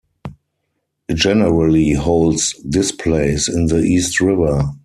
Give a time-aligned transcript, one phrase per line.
[1.07, 4.67] It generally holds displays in the East River.